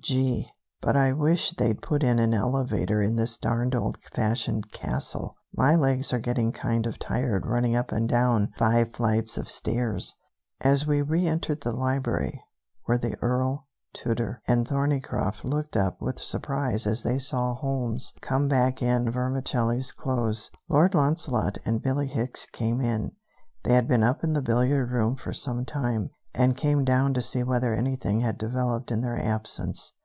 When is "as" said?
10.60-10.86, 16.86-17.02